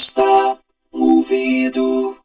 [0.00, 0.58] Empresta
[0.90, 2.18] ouvido.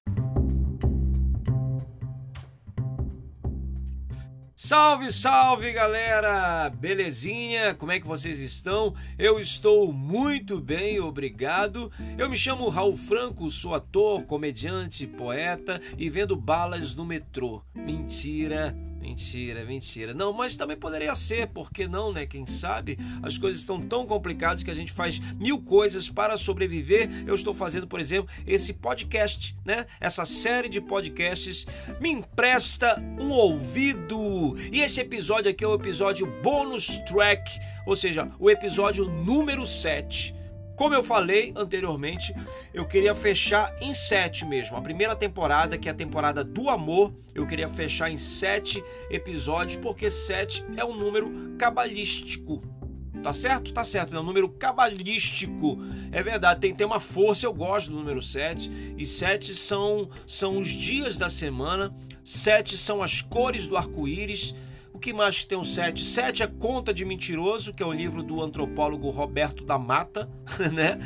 [4.55, 6.69] Salve, salve galera!
[6.69, 7.75] Belezinha?
[7.75, 8.95] Como é que vocês estão?
[9.19, 11.91] Eu estou muito bem, obrigado.
[12.17, 17.61] Eu me chamo Raul Franco, sou ator, comediante, poeta e vendo balas no metrô.
[17.75, 18.73] Mentira!
[19.05, 20.15] Mentira, mentira.
[20.15, 22.25] Não, mas também poderia ser, porque não, né?
[22.25, 22.97] Quem sabe?
[23.21, 27.07] As coisas estão tão complicadas que a gente faz mil coisas para sobreviver.
[27.27, 29.85] Eu estou fazendo, por exemplo, esse podcast, né?
[30.01, 31.67] Essa série de podcasts
[32.01, 34.55] me empresta um ouvido.
[34.71, 40.33] E esse episódio aqui é o episódio bônus track, ou seja, o episódio número 7
[40.75, 42.35] como eu falei anteriormente,
[42.73, 44.75] eu queria fechar em sete mesmo.
[44.75, 49.77] A primeira temporada, que é a temporada do amor, eu queria fechar em sete episódios,
[49.77, 52.61] porque sete é um número cabalístico.
[53.23, 53.73] Tá certo?
[53.73, 55.79] Tá certo, é um número cabalístico.
[56.11, 58.95] É verdade, tem, tem uma força, eu gosto do número 7.
[58.97, 61.91] E sete são, são os dias da semana,
[62.23, 64.53] sete são as cores do arco-íris
[64.95, 66.05] o que mais tem um 7?
[66.05, 70.29] 7 é Conta de Mentiroso, que é o livro do antropólogo Roberto da Mata,
[70.71, 70.97] né?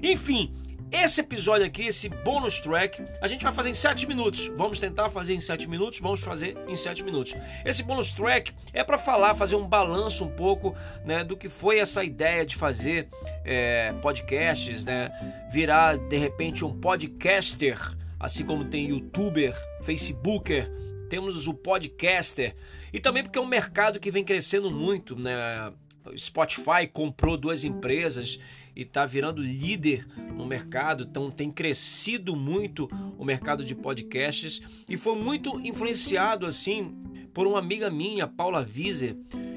[0.00, 0.54] Enfim,
[0.92, 4.46] esse episódio aqui, esse bônus track, a gente vai fazer em 7 minutos.
[4.56, 7.34] Vamos tentar fazer em 7 minutos, vamos fazer em 7 minutos.
[7.64, 10.72] Esse bônus track é para falar, fazer um balanço um pouco
[11.04, 13.08] né, do que foi essa ideia de fazer
[13.44, 15.10] é, podcasts, né?
[15.50, 17.76] Virar de repente um podcaster,
[18.20, 20.70] assim como tem youtuber, facebooker,
[21.12, 22.56] temos o podcaster.
[22.90, 25.70] E também porque é um mercado que vem crescendo muito, né?
[26.16, 28.40] Spotify comprou duas empresas
[28.74, 32.88] e está virando líder no mercado, então tem crescido muito
[33.18, 36.96] o mercado de podcasts e foi muito influenciado assim
[37.34, 39.14] por uma amiga minha, Paula Wieser,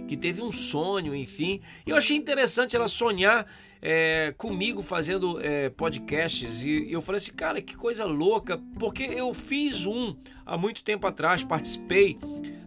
[0.09, 1.62] que teve um sonho, enfim.
[1.88, 3.47] E eu achei interessante ela sonhar
[3.88, 9.31] é, comigo fazendo é, podcasts e eu falei assim, cara, que coisa louca, porque eu
[9.31, 12.17] fiz um há muito tempo atrás, participei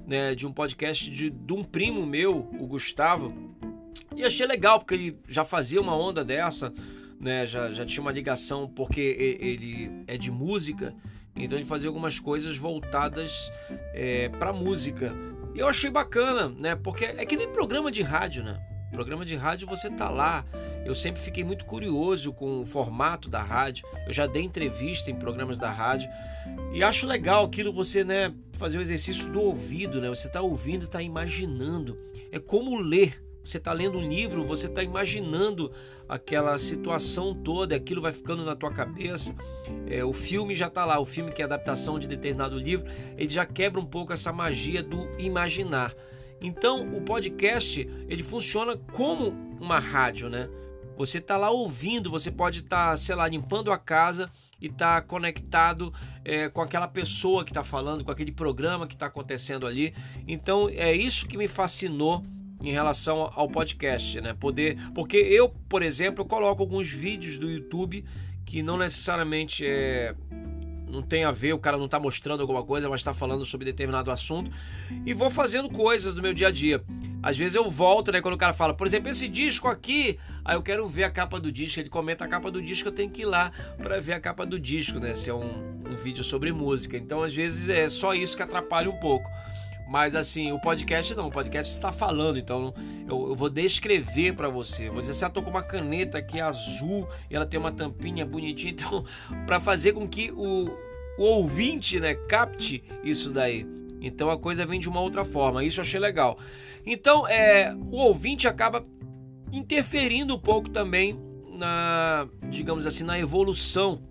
[0.07, 3.35] né, de um podcast de, de um primo meu, o Gustavo,
[4.15, 6.73] e achei legal, porque ele já fazia uma onda dessa,
[7.19, 10.95] né, já, já tinha uma ligação, porque ele é de música,
[11.35, 13.51] então ele fazia algumas coisas voltadas
[13.93, 15.13] é, para música.
[15.53, 16.77] E eu achei bacana, né?
[16.77, 18.61] Porque é que nem programa de rádio, né?
[18.93, 20.45] Programa de rádio você tá lá.
[20.89, 23.87] Eu sempre fiquei muito curioso com o formato da rádio.
[24.07, 26.09] Eu já dei entrevista em programas da rádio
[26.73, 30.09] e acho legal aquilo você, né, fazer o exercício do ouvido, né?
[30.09, 31.99] Você tá ouvindo, tá imaginando.
[32.33, 33.23] É como ler.
[33.45, 35.71] Você tá lendo um livro, você tá imaginando
[36.09, 39.35] aquela situação toda, aquilo vai ficando na tua cabeça.
[39.87, 43.29] É, o filme já tá lá, o filme que é adaptação de determinado livro, ele
[43.29, 45.95] já quebra um pouco essa magia do imaginar.
[46.41, 50.49] Então, o podcast, ele funciona como uma rádio, né?
[50.99, 54.29] Você está lá ouvindo, você pode estar, tá, sei lá, limpando a casa
[54.61, 55.95] e tá conectado
[56.25, 59.95] é, com aquela pessoa que está falando, com aquele programa que está acontecendo ali.
[60.27, 62.25] Então, é isso que me fascinou
[62.61, 64.35] em relação ao podcast, né?
[64.35, 68.05] Poder, porque eu, por exemplo, eu coloco alguns vídeos do YouTube
[68.45, 70.17] que não necessariamente é
[70.89, 73.67] não tem a ver, o cara não está mostrando alguma coisa, mas está falando sobre
[73.67, 74.51] determinado assunto.
[75.05, 76.83] E vou fazendo coisas do meu dia a dia.
[77.23, 78.21] Às vezes eu volto, né?
[78.21, 81.41] Quando o cara fala, por exemplo, esse disco aqui, aí eu quero ver a capa
[81.41, 81.81] do disco.
[81.81, 84.47] Ele comenta a capa do disco, eu tenho que ir lá para ver a capa
[84.47, 85.15] do disco, né?
[85.15, 86.97] Se é um, um vídeo sobre música.
[86.97, 89.29] Então, às vezes é só isso que atrapalha um pouco.
[89.89, 92.75] Mas assim, o podcast não, o podcast está falando, então
[93.09, 94.91] eu, eu vou descrever para você.
[94.91, 98.27] Vou dizer assim, eu tô com uma caneta aqui azul e ela tem uma tampinha
[98.27, 99.03] bonitinha, então
[99.47, 100.69] para fazer com que o,
[101.17, 103.67] o ouvinte, né, capte isso daí.
[104.01, 105.65] Então a coisa vem de uma outra forma.
[105.65, 106.39] Isso eu achei legal.
[106.87, 108.85] Então, é, o ouvinte acaba
[109.53, 111.19] interferindo um pouco também
[111.51, 114.03] na, digamos assim, na evolução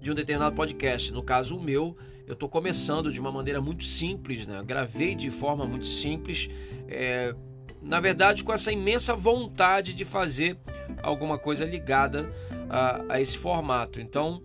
[0.00, 1.12] de um determinado podcast.
[1.12, 4.58] No caso, o meu, eu estou começando de uma maneira muito simples, né?
[4.58, 6.48] Eu gravei de forma muito simples,
[6.88, 7.34] é,
[7.82, 10.58] na verdade, com essa imensa vontade de fazer
[11.02, 12.32] alguma coisa ligada
[12.68, 14.00] a, a esse formato.
[14.00, 14.42] Então,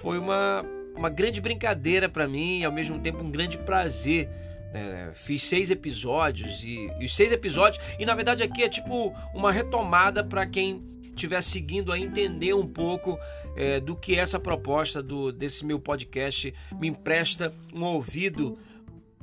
[0.00, 0.64] foi uma,
[0.98, 4.28] uma grande brincadeira para mim e ao mesmo tempo um grande prazer.
[4.70, 9.14] É, fiz seis episódios e, e os seis episódios e na verdade aqui é tipo
[9.32, 13.18] uma retomada para quem estiver seguindo a entender um pouco
[13.56, 18.58] é, do que essa proposta do, desse meu podcast me empresta um ouvido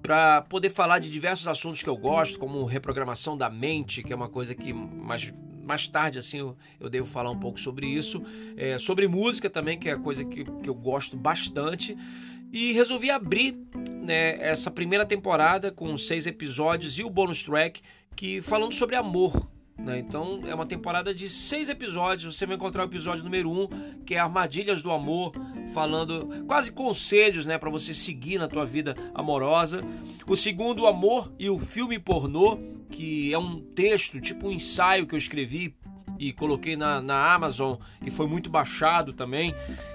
[0.01, 4.16] para poder falar de diversos assuntos que eu gosto, como reprogramação da mente, que é
[4.16, 5.33] uma coisa que mais,
[5.66, 8.24] mais tarde assim eu, eu devo falar um pouco sobre isso,
[8.56, 11.98] é, sobre música também, que é coisa que, que eu gosto bastante.
[12.54, 13.58] E resolvi abrir
[14.02, 17.82] né, essa primeira temporada com seis episódios e o bônus track
[18.16, 20.00] que falando sobre amor, Né?
[20.00, 22.36] Então é uma temporada de seis episódios.
[22.36, 23.68] Você vai encontrar o episódio número um,
[24.06, 25.33] que é Armadilhas do Amor,
[25.74, 29.81] falando quase conselhos né, para você seguir na tua vida amorosa.
[30.27, 32.57] O segundo, o Amor e o Filme Pornô,
[32.89, 35.75] que é um texto, tipo um ensaio que eu escrevi
[36.18, 37.75] e coloquei na, na Amazon
[38.06, 39.54] e foi muito baixado também.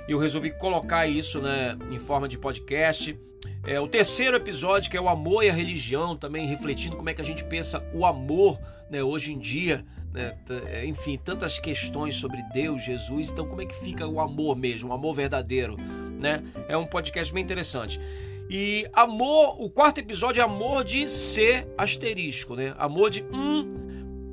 [0.08, 3.18] Eu resolvi colocar isso né, em forma de podcast.
[3.64, 7.14] É, o terceiro episódio, que é o amor e a religião, também refletindo como é
[7.14, 8.58] que a gente pensa o amor
[8.88, 9.84] né, hoje em dia.
[10.12, 10.36] Né,
[10.66, 13.30] é, enfim, tantas questões sobre Deus, Jesus.
[13.30, 15.76] Então, como é que fica o amor mesmo, o amor verdadeiro?
[15.76, 16.42] Né?
[16.68, 18.00] É um podcast bem interessante.
[18.48, 22.74] E amor, o quarto episódio é amor de ser asterisco, né?
[22.76, 23.89] Amor de um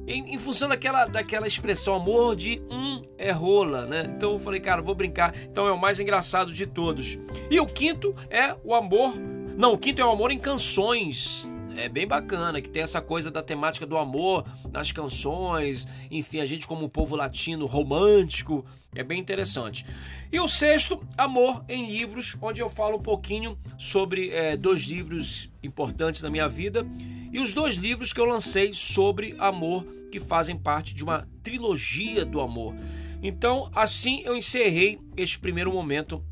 [0.08, 4.12] em, em, função daquela, daquela expressão amor de um é rola, né?
[4.16, 5.36] Então eu falei, cara, vou brincar.
[5.44, 7.18] Então é o mais engraçado de todos.
[7.52, 9.14] E o quinto é o amor.
[9.58, 11.50] Não, o quinto é o amor em canções.
[11.78, 16.46] É bem bacana, que tem essa coisa da temática do amor nas canções, enfim, a
[16.46, 18.66] gente como povo latino romântico,
[18.96, 19.86] é bem interessante.
[20.32, 25.52] E o sexto, Amor em Livros, onde eu falo um pouquinho sobre é, dois livros
[25.62, 26.84] importantes na minha vida
[27.32, 32.26] e os dois livros que eu lancei sobre amor, que fazem parte de uma trilogia
[32.26, 32.74] do amor.
[33.22, 36.24] Então, assim eu encerrei este primeiro momento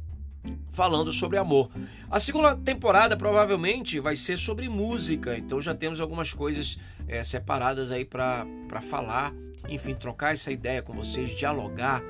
[0.72, 1.70] falando sobre amor.
[2.10, 6.78] A segunda temporada provavelmente vai ser sobre música, então já temos algumas coisas
[7.08, 8.46] é, separadas aí para
[8.82, 9.34] falar,
[9.68, 12.04] enfim, trocar essa ideia com vocês, dialogar.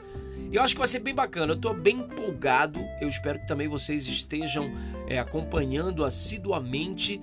[0.52, 3.68] Eu acho que vai ser bem bacana, eu estou bem empolgado, eu espero que também
[3.68, 4.72] vocês estejam
[5.08, 7.22] é, acompanhando assiduamente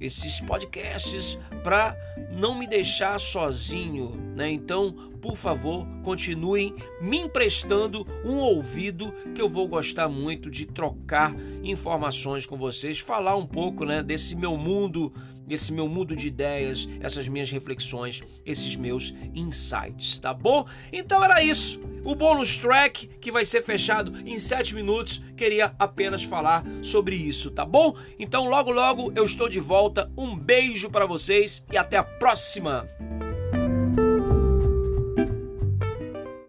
[0.00, 1.96] esses podcasts para
[2.32, 4.50] não me deixar sozinho, né?
[4.50, 11.34] Então, por favor, continuem me emprestando um ouvido que eu vou gostar muito de trocar
[11.62, 15.12] informações com vocês, falar um pouco, né, desse meu mundo
[15.48, 20.66] esse meu mundo de ideias, essas minhas reflexões, esses meus insights, tá bom?
[20.92, 21.80] Então era isso.
[22.04, 27.50] O bônus track que vai ser fechado em 7 minutos, queria apenas falar sobre isso,
[27.50, 27.96] tá bom?
[28.18, 30.10] Então logo logo eu estou de volta.
[30.16, 32.88] Um beijo para vocês e até a próxima.